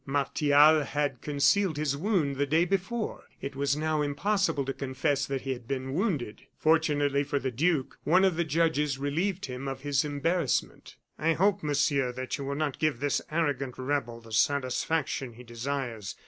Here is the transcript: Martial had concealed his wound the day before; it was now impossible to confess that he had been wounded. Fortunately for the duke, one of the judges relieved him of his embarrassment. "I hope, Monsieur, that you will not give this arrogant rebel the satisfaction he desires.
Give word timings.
Martial 0.03 0.81
had 0.83 1.21
concealed 1.21 1.77
his 1.77 1.95
wound 1.95 2.37
the 2.37 2.47
day 2.47 2.65
before; 2.65 3.25
it 3.39 3.55
was 3.55 3.75
now 3.77 4.01
impossible 4.01 4.65
to 4.65 4.73
confess 4.73 5.27
that 5.27 5.41
he 5.41 5.51
had 5.53 5.67
been 5.67 5.93
wounded. 5.93 6.41
Fortunately 6.57 7.23
for 7.23 7.37
the 7.37 7.51
duke, 7.51 7.99
one 8.03 8.25
of 8.25 8.35
the 8.35 8.43
judges 8.43 8.97
relieved 8.97 9.45
him 9.45 9.67
of 9.67 9.81
his 9.81 10.03
embarrassment. 10.03 10.95
"I 11.19 11.33
hope, 11.33 11.61
Monsieur, 11.61 12.11
that 12.13 12.35
you 12.39 12.45
will 12.45 12.55
not 12.55 12.79
give 12.79 12.99
this 12.99 13.21
arrogant 13.29 13.77
rebel 13.77 14.21
the 14.21 14.31
satisfaction 14.31 15.33
he 15.33 15.43
desires. 15.43 16.15